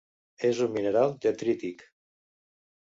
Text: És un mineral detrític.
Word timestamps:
És 0.49 0.61
un 0.67 0.73
mineral 0.77 1.15
detrític. 1.27 1.87